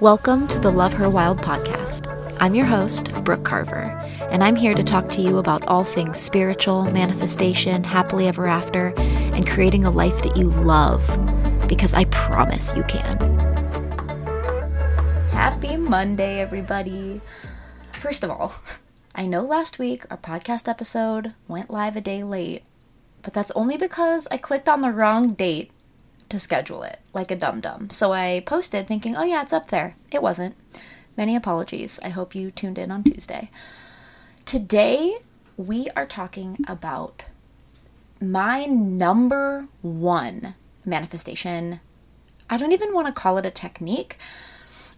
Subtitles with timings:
[0.00, 2.10] Welcome to the Love Her Wild podcast.
[2.40, 3.96] I'm your host, Brooke Carver,
[4.32, 8.92] and I'm here to talk to you about all things spiritual, manifestation, happily ever after,
[8.98, 11.06] and creating a life that you love
[11.68, 13.18] because I promise you can.
[15.30, 17.20] Happy Monday, everybody.
[17.92, 18.52] First of all,
[19.14, 22.64] I know last week our podcast episode went live a day late,
[23.22, 25.70] but that's only because I clicked on the wrong date
[26.34, 27.88] to schedule it like a dum dum.
[27.90, 29.94] So I posted thinking, oh yeah, it's up there.
[30.12, 30.56] It wasn't.
[31.16, 32.00] Many apologies.
[32.02, 33.50] I hope you tuned in on Tuesday.
[34.44, 35.18] Today,
[35.56, 37.26] we are talking about
[38.20, 41.78] my number one manifestation.
[42.50, 44.18] I don't even want to call it a technique.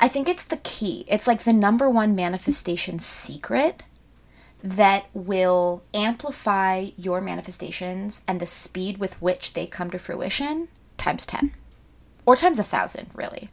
[0.00, 1.05] I think it's the key.
[1.06, 3.82] It's like the number one manifestation secret
[4.64, 11.27] that will amplify your manifestations and the speed with which they come to fruition times
[11.27, 11.52] 10
[12.27, 13.48] or times a thousand, really.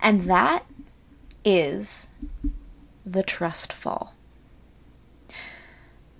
[0.00, 0.64] And that
[1.44, 2.08] is
[3.04, 4.14] the trust fall.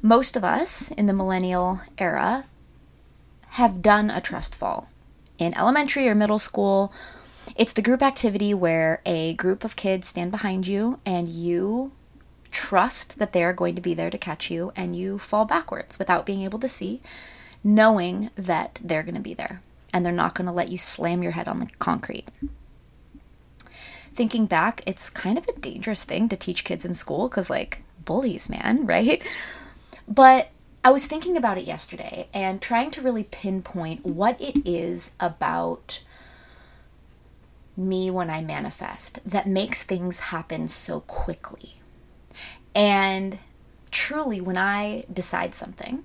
[0.02, 2.45] Most of us in the millennial era
[3.50, 4.89] have done a trust fall.
[5.39, 6.92] In elementary or middle school,
[7.56, 11.92] it's the group activity where a group of kids stand behind you and you
[12.50, 15.98] trust that they are going to be there to catch you and you fall backwards
[15.98, 17.00] without being able to see,
[17.62, 19.61] knowing that they're going to be there
[19.95, 22.27] and they're not going to let you slam your head on the concrete.
[24.12, 27.84] Thinking back, it's kind of a dangerous thing to teach kids in school because, like,
[28.05, 29.25] bullies, man, right?
[30.06, 30.51] But
[30.84, 36.03] I was thinking about it yesterday and trying to really pinpoint what it is about
[37.77, 41.77] me when I manifest that makes things happen so quickly.
[42.75, 43.39] And
[43.92, 46.05] truly, when I decide something,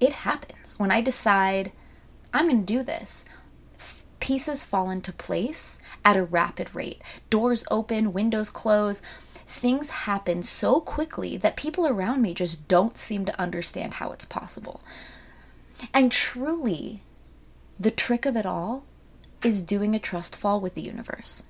[0.00, 0.74] it happens.
[0.78, 1.72] When I decide,
[2.36, 3.24] I'm going to do this.
[4.20, 7.00] Pieces fall into place at a rapid rate.
[7.30, 9.00] Doors open, windows close.
[9.46, 14.26] Things happen so quickly that people around me just don't seem to understand how it's
[14.26, 14.82] possible.
[15.94, 17.00] And truly,
[17.80, 18.84] the trick of it all
[19.42, 21.44] is doing a trust fall with the universe.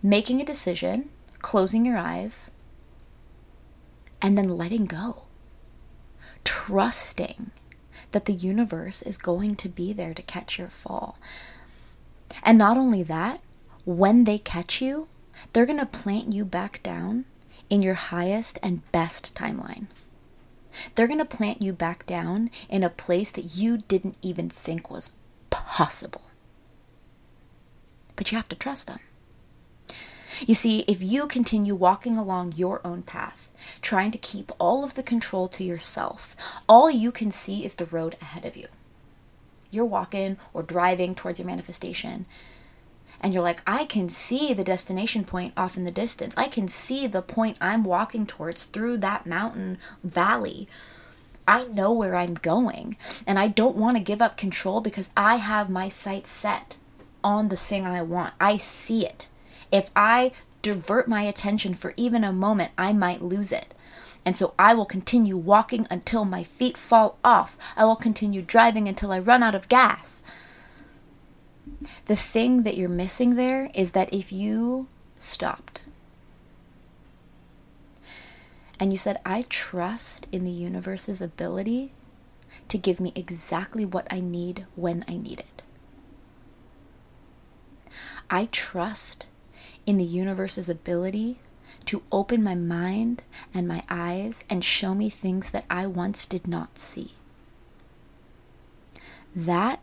[0.00, 1.10] Making a decision,
[1.40, 2.52] closing your eyes,
[4.20, 5.22] and then letting go.
[6.44, 7.50] Trusting
[8.12, 11.18] that the universe is going to be there to catch your fall.
[12.42, 13.40] And not only that,
[13.84, 15.08] when they catch you,
[15.52, 17.24] they're going to plant you back down
[17.68, 19.86] in your highest and best timeline.
[20.94, 24.90] They're going to plant you back down in a place that you didn't even think
[24.90, 25.12] was
[25.50, 26.22] possible.
[28.16, 29.00] But you have to trust them.
[30.46, 33.48] You see, if you continue walking along your own path,
[33.80, 36.34] trying to keep all of the control to yourself,
[36.68, 38.66] all you can see is the road ahead of you.
[39.70, 42.26] You're walking or driving towards your manifestation,
[43.20, 46.34] and you're like, I can see the destination point off in the distance.
[46.36, 50.66] I can see the point I'm walking towards through that mountain valley.
[51.46, 55.36] I know where I'm going, and I don't want to give up control because I
[55.36, 56.78] have my sights set
[57.22, 58.34] on the thing I want.
[58.40, 59.28] I see it.
[59.72, 63.74] If I divert my attention for even a moment, I might lose it.
[64.24, 67.58] And so I will continue walking until my feet fall off.
[67.76, 70.22] I will continue driving until I run out of gas.
[72.06, 74.86] The thing that you're missing there is that if you
[75.18, 75.80] stopped
[78.78, 81.92] and you said, I trust in the universe's ability
[82.68, 85.62] to give me exactly what I need when I need it.
[88.30, 89.26] I trust
[89.86, 91.38] in the universe's ability
[91.86, 93.22] to open my mind
[93.52, 97.12] and my eyes and show me things that I once did not see.
[99.34, 99.82] That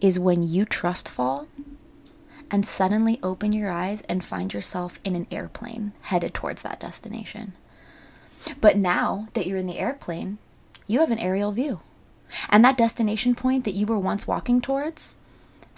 [0.00, 1.48] is when you trust fall
[2.50, 7.52] and suddenly open your eyes and find yourself in an airplane headed towards that destination.
[8.60, 10.38] But now that you're in the airplane,
[10.86, 11.80] you have an aerial view.
[12.48, 15.16] And that destination point that you were once walking towards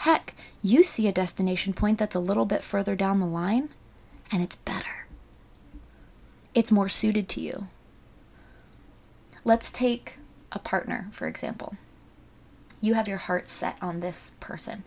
[0.01, 3.69] Heck, you see a destination point that's a little bit further down the line,
[4.33, 5.07] and it's better.
[6.55, 7.69] It's more suited to you.
[9.45, 10.17] Let's take
[10.53, 11.77] a partner, for example.
[12.81, 14.85] You have your heart set on this person.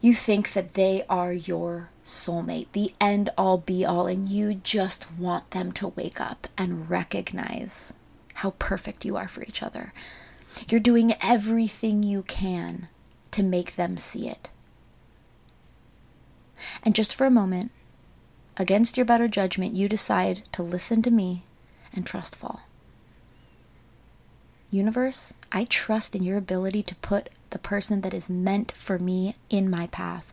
[0.00, 5.06] You think that they are your soulmate, the end all be all, and you just
[5.12, 7.94] want them to wake up and recognize
[8.34, 9.92] how perfect you are for each other.
[10.68, 12.88] You're doing everything you can
[13.34, 14.50] to make them see it.
[16.82, 17.70] And just for a moment,
[18.56, 21.44] against your better judgment, you decide to listen to me
[21.92, 22.62] and trust fall.
[24.70, 29.36] Universe, I trust in your ability to put the person that is meant for me
[29.50, 30.32] in my path.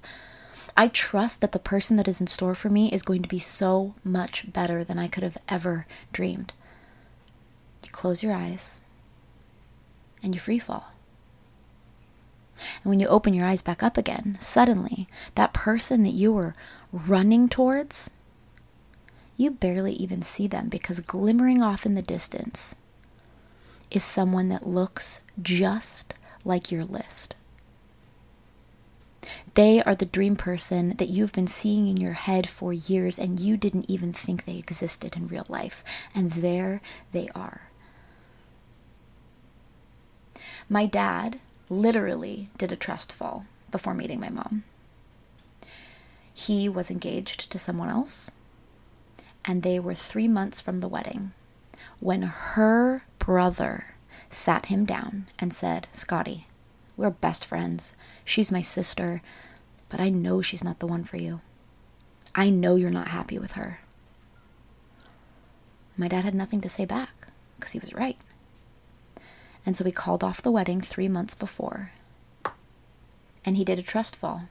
[0.75, 3.39] I trust that the person that is in store for me is going to be
[3.39, 6.53] so much better than I could have ever dreamed.
[7.83, 8.81] You close your eyes
[10.23, 10.90] and you free fall.
[12.83, 16.55] And when you open your eyes back up again, suddenly that person that you were
[16.91, 18.11] running towards,
[19.37, 22.75] you barely even see them because glimmering off in the distance
[23.89, 26.13] is someone that looks just
[26.45, 27.35] like your list.
[29.53, 33.39] They are the dream person that you've been seeing in your head for years and
[33.39, 35.83] you didn't even think they existed in real life.
[36.15, 36.81] And there
[37.11, 37.69] they are.
[40.69, 41.39] My dad
[41.71, 44.63] literally did a trust fall before meeting my mom.
[46.33, 48.31] He was engaged to someone else,
[49.45, 51.31] and they were three months from the wedding
[51.99, 53.95] when her brother
[54.29, 56.45] sat him down and said, Scotty,
[56.97, 57.95] we're best friends.
[58.25, 59.21] She's my sister,
[59.87, 61.39] but I know she's not the one for you.
[62.35, 63.79] I know you're not happy with her.
[65.95, 67.27] My dad had nothing to say back
[67.57, 68.17] because he was right.
[69.65, 71.91] And so he called off the wedding three months before.
[73.45, 74.49] And he did a trust fall.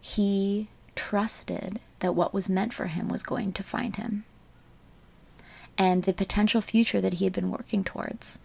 [0.00, 4.24] He trusted that what was meant for him was going to find him.
[5.76, 8.38] And the potential future that he had been working towards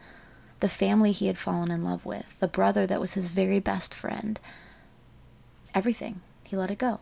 [0.60, 3.94] the family he had fallen in love with, the brother that was his very best
[3.94, 4.40] friend.
[5.74, 6.22] Everything.
[6.44, 7.00] He let it go.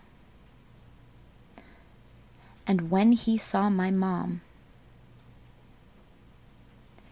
[2.67, 4.41] And when he saw my mom,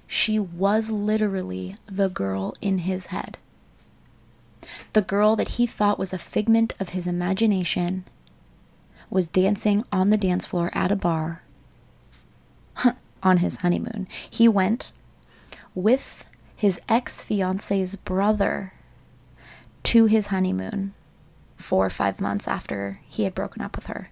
[0.08, 3.38] she was literally the girl in his head.
[4.94, 8.06] The girl that he thought was a figment of his imagination
[9.10, 11.44] was dancing on the dance floor at a bar
[13.24, 14.08] on his honeymoon.
[14.30, 14.92] He went
[15.74, 16.26] with
[16.56, 18.74] his ex fiance's brother
[19.84, 20.94] to his honeymoon
[21.58, 24.10] four or five months after he had broken up with her.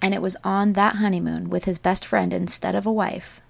[0.00, 3.40] And it was on that honeymoon with his best friend instead of a wife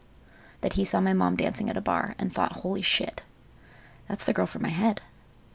[0.64, 3.22] that he saw my mom dancing at a bar and thought, holy shit,
[4.08, 5.00] that's the girl from my head.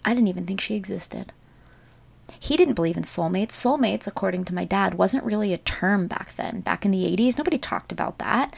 [0.06, 1.34] I didn't even think she existed.
[2.40, 3.52] He didn't believe in soulmates.
[3.52, 6.62] Soulmates, according to my dad, wasn't really a term back then.
[6.62, 8.54] Back in the 80s, nobody talked about that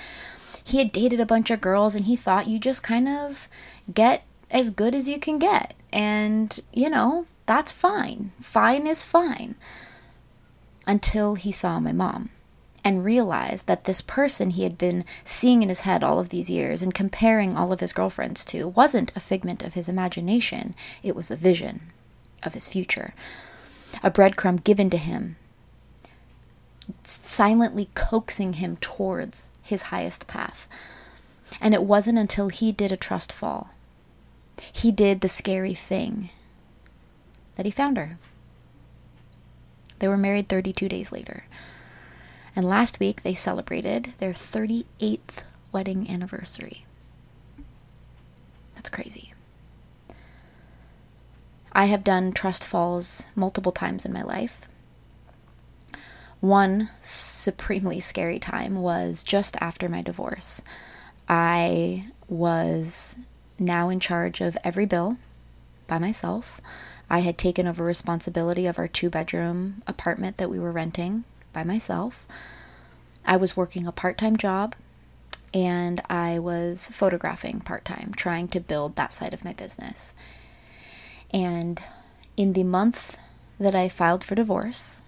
[0.64, 3.48] he had dated a bunch of girls and he thought you just kind of
[3.94, 5.74] get as good as you can get.
[5.92, 8.32] And, you know, that's fine.
[8.40, 9.56] Fine is fine.
[10.88, 12.30] Until he saw my mom
[12.84, 16.50] and realized that this person he had been seeing in his head all of these
[16.50, 20.74] years and comparing all of his girlfriends to wasn't a figment of his imagination,
[21.04, 21.92] it was a vision
[22.44, 23.14] of his future.
[24.04, 25.36] A breadcrumb given to him,
[27.04, 30.68] silently coaxing him towards his highest path.
[31.62, 33.72] And it wasn't until he did a trust fall,
[34.72, 36.30] he did the scary thing,
[37.56, 38.18] that he found her.
[40.00, 41.46] They were married 32 days later.
[42.56, 46.86] And last week they celebrated their 38th wedding anniversary.
[48.76, 49.34] That's crazy.
[51.72, 54.68] I have done trust falls multiple times in my life.
[56.42, 60.64] One supremely scary time was just after my divorce.
[61.30, 63.18] I was
[63.58, 65.18] now in charge of every bill
[65.88, 66.60] by myself.
[67.10, 71.64] I had taken over responsibility of our two bedroom apartment that we were renting by
[71.64, 72.28] myself.
[73.26, 74.76] I was working a part time job
[75.54, 80.16] and I was photographing part time, trying to build that side of my business.
[81.34, 81.82] And
[82.38, 83.18] in the month
[83.60, 85.02] that I filed for divorce,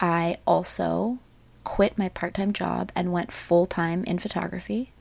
[0.00, 1.18] I also
[1.64, 4.92] quit my part time job and went full time in photography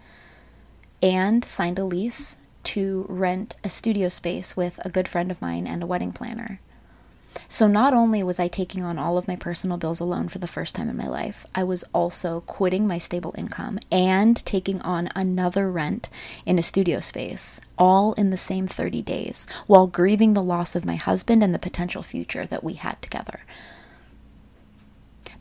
[1.01, 5.65] and signed a lease to rent a studio space with a good friend of mine
[5.65, 6.59] and a wedding planner.
[7.47, 10.47] So, not only was I taking on all of my personal bills alone for the
[10.47, 15.09] first time in my life, I was also quitting my stable income and taking on
[15.15, 16.09] another rent
[16.45, 20.85] in a studio space, all in the same 30 days, while grieving the loss of
[20.85, 23.41] my husband and the potential future that we had together.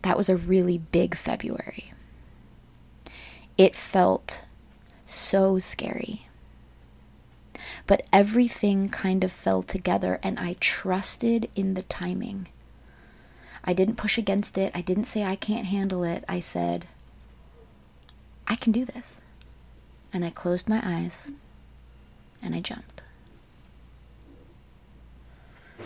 [0.02, 1.92] That was a really big February.
[3.56, 4.42] It felt
[5.04, 6.27] so scary.
[7.88, 12.46] But everything kind of fell together, and I trusted in the timing.
[13.64, 14.70] I didn't push against it.
[14.74, 16.24] I didn't say I can't handle it.
[16.28, 16.86] I said,
[18.46, 19.20] I can do this.
[20.12, 21.32] And I closed my eyes
[22.42, 23.02] and I jumped.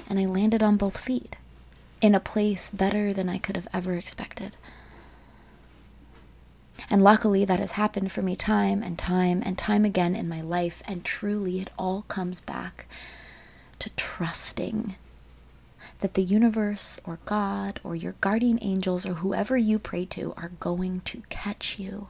[0.09, 1.37] And I landed on both feet
[2.01, 4.57] in a place better than I could have ever expected.
[6.91, 10.41] And luckily, that has happened for me time and time and time again in my
[10.41, 10.83] life.
[10.87, 12.87] And truly, it all comes back
[13.79, 14.97] to trusting
[16.01, 20.53] that the universe or God or your guardian angels or whoever you pray to are
[20.61, 22.09] going to catch you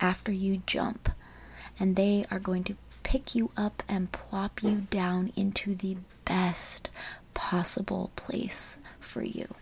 [0.00, 1.10] after you jump.
[1.80, 6.90] And they are going to pick you up and plop you down into the best
[7.34, 9.54] possible place for you.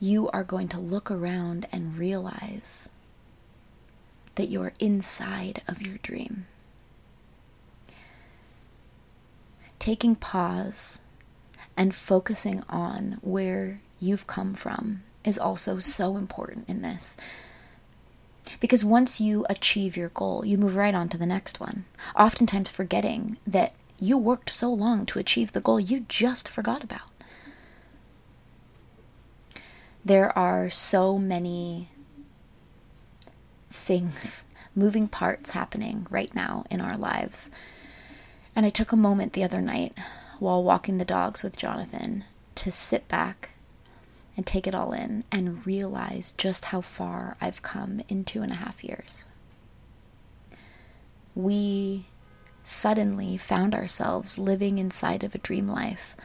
[0.00, 2.88] You are going to look around and realize
[4.36, 6.46] that you're inside of your dream.
[9.80, 11.00] Taking pause
[11.76, 17.16] and focusing on where you've come from is also so important in this.
[18.60, 21.84] Because once you achieve your goal, you move right on to the next one,
[22.16, 27.10] oftentimes forgetting that you worked so long to achieve the goal you just forgot about.
[30.04, 31.88] There are so many
[33.70, 37.50] things, moving parts happening right now in our lives.
[38.54, 39.96] And I took a moment the other night
[40.38, 42.24] while walking the dogs with Jonathan
[42.54, 43.50] to sit back
[44.36, 48.52] and take it all in and realize just how far I've come in two and
[48.52, 49.26] a half years.
[51.34, 52.06] We
[52.62, 56.16] suddenly found ourselves living inside of a dream life.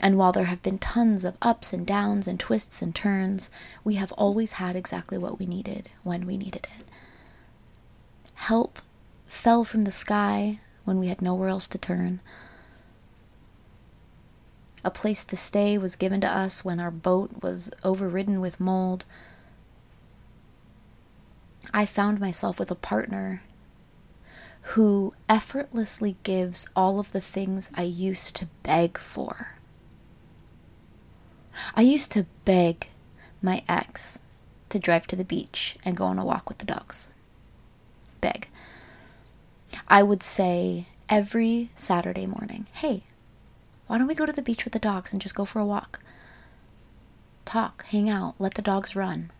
[0.00, 3.50] And while there have been tons of ups and downs and twists and turns,
[3.82, 6.86] we have always had exactly what we needed when we needed it.
[8.34, 8.80] Help
[9.24, 12.20] fell from the sky when we had nowhere else to turn.
[14.84, 19.04] A place to stay was given to us when our boat was overridden with mold.
[21.74, 23.42] I found myself with a partner
[24.70, 29.55] who effortlessly gives all of the things I used to beg for.
[31.74, 32.88] I used to beg
[33.42, 34.20] my ex
[34.68, 37.12] to drive to the beach and go on a walk with the dogs.
[38.20, 38.48] Beg.
[39.88, 43.02] I would say every Saturday morning, hey,
[43.86, 45.66] why don't we go to the beach with the dogs and just go for a
[45.66, 46.00] walk?
[47.44, 49.30] Talk, hang out, let the dogs run.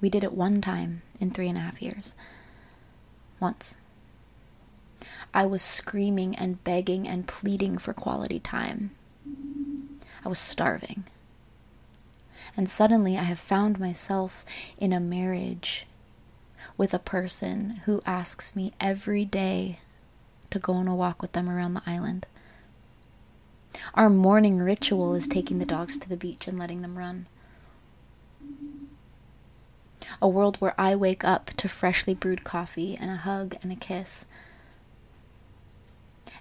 [0.00, 2.14] We did it one time in three and a half years.
[3.40, 3.76] Once.
[5.34, 8.95] I was screaming and begging and pleading for quality time.
[10.26, 11.04] I was starving.
[12.56, 14.44] And suddenly I have found myself
[14.76, 15.86] in a marriage
[16.76, 19.78] with a person who asks me every day
[20.50, 22.26] to go on a walk with them around the island.
[23.94, 27.28] Our morning ritual is taking the dogs to the beach and letting them run.
[30.20, 33.76] A world where I wake up to freshly brewed coffee and a hug and a
[33.76, 34.26] kiss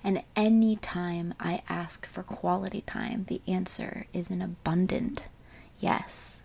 [0.06, 5.28] and any time I ask for quality time, the answer is an abundant
[5.80, 6.42] yes.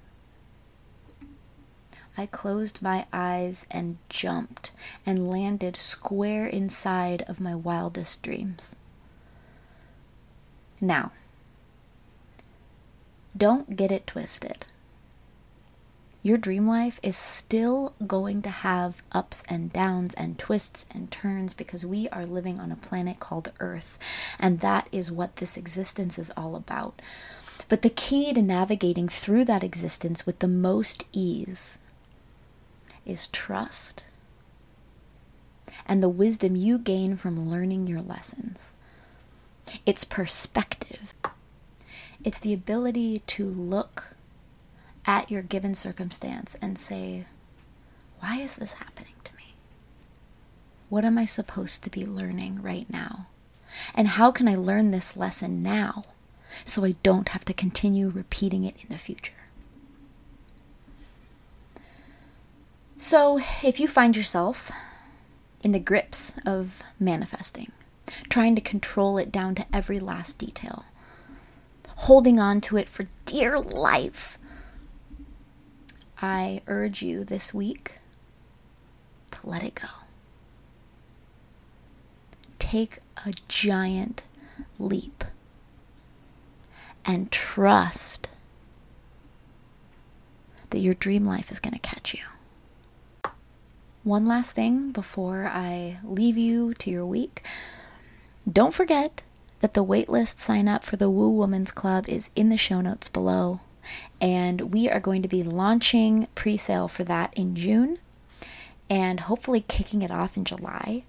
[2.17, 4.73] I closed my eyes and jumped
[5.05, 8.77] and landed square inside of my wildest dreams.
[10.81, 11.13] Now,
[13.37, 14.65] don't get it twisted
[16.23, 21.55] your dream life is still going to have ups and downs and twists and turns
[21.55, 23.99] because we are living on a planet called Earth,
[24.39, 27.01] and that is what this existence is all about.
[27.69, 31.79] But the key to navigating through that existence with the most ease
[33.07, 34.05] is trust
[35.87, 38.73] and the wisdom you gain from learning your lessons.
[39.87, 41.15] It's perspective,
[42.23, 44.17] it's the ability to look
[45.07, 47.25] at your given circumstance and say,
[48.21, 49.55] why is this happening to me?
[50.89, 53.27] What am I supposed to be learning right now?
[53.95, 56.05] And how can I learn this lesson now
[56.65, 59.33] so I don't have to continue repeating it in the future?
[62.99, 64.71] So, if you find yourself
[65.63, 67.73] in the grips of manifesting,
[68.29, 70.85] trying to control it down to every last detail,
[71.97, 74.37] holding on to it for dear life,
[76.23, 77.93] I urge you this week
[79.31, 79.89] to let it go.
[82.59, 84.23] Take a giant
[84.79, 85.25] leap
[87.05, 88.29] and trust
[90.71, 92.21] that your dream life is going to catch you.
[94.05, 97.43] One last thing before I leave you to your week.
[98.51, 99.23] Don't forget
[99.61, 103.09] that the waitlist sign up for the Woo Woman's Club is in the show notes
[103.09, 103.61] below
[104.21, 107.99] and we are going to be launching pre sale for that in June
[108.89, 111.05] and hopefully kicking it off in July.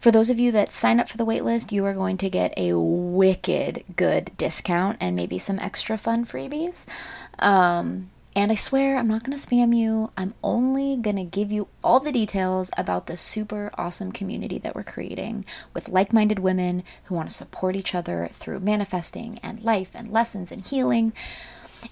[0.00, 2.52] For those of you that sign up for the waitlist, you are going to get
[2.56, 6.86] a wicked good discount and maybe some extra fun freebies.
[7.38, 10.10] Um, And I swear I'm not going to spam you.
[10.16, 14.74] I'm only going to give you all the details about the super awesome community that
[14.74, 15.44] we're creating
[15.74, 20.10] with like minded women who want to support each other through manifesting and life and
[20.10, 21.12] lessons and healing.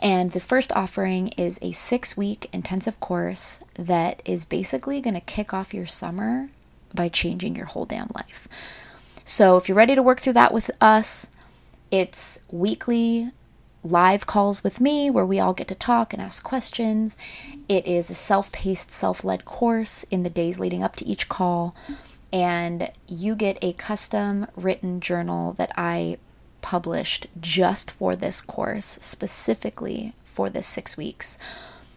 [0.00, 5.20] And the first offering is a six week intensive course that is basically going to
[5.20, 6.48] kick off your summer
[6.94, 8.48] by changing your whole damn life.
[9.24, 11.30] So if you're ready to work through that with us,
[11.90, 13.30] it's weekly
[13.82, 17.16] live calls with me where we all get to talk and ask questions.
[17.68, 21.28] It is a self paced, self led course in the days leading up to each
[21.28, 21.74] call.
[22.32, 26.18] And you get a custom written journal that I
[26.62, 31.38] published just for this course, specifically for this six weeks,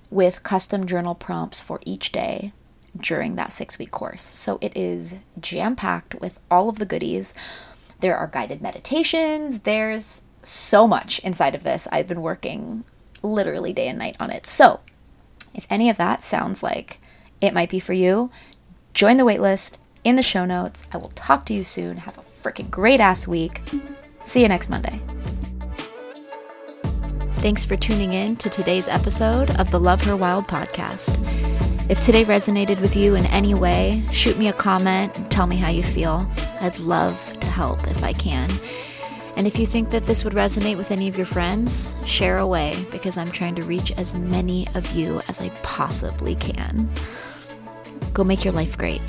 [0.09, 2.51] with custom journal prompts for each day
[2.95, 4.23] during that six week course.
[4.23, 7.33] So it is jam packed with all of the goodies.
[7.99, 11.87] There are guided meditations, there's so much inside of this.
[11.91, 12.83] I've been working
[13.21, 14.45] literally day and night on it.
[14.45, 14.81] So,
[15.53, 16.99] if any of that sounds like
[17.41, 18.29] it might be for you,
[18.93, 20.85] join the waitlist in the show notes.
[20.91, 21.97] I will talk to you soon.
[21.97, 23.61] Have a freaking great ass week.
[24.23, 25.01] See you next Monday.
[27.37, 31.11] Thanks for tuning in to today's episode of the Love Her Wild podcast.
[31.89, 35.57] If today resonated with you in any way, shoot me a comment and tell me
[35.57, 36.25] how you feel.
[36.61, 38.49] I'd love to help if I can.
[39.35, 42.85] And if you think that this would resonate with any of your friends, share away
[42.91, 46.89] because I'm trying to reach as many of you as I possibly can.
[48.13, 49.01] Go make your life great.